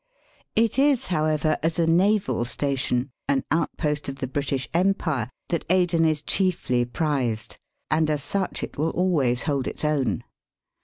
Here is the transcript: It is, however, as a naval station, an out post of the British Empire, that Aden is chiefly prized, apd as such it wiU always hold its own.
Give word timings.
It 0.55 0.79
is, 0.79 1.05
however, 1.13 1.59
as 1.61 1.77
a 1.77 1.85
naval 1.85 2.43
station, 2.43 3.11
an 3.29 3.43
out 3.51 3.77
post 3.77 4.09
of 4.09 4.15
the 4.15 4.25
British 4.25 4.67
Empire, 4.73 5.29
that 5.49 5.63
Aden 5.69 6.05
is 6.05 6.23
chiefly 6.23 6.85
prized, 6.85 7.57
apd 7.91 8.09
as 8.09 8.23
such 8.23 8.63
it 8.63 8.71
wiU 8.71 8.91
always 8.95 9.43
hold 9.43 9.67
its 9.67 9.85
own. 9.85 10.23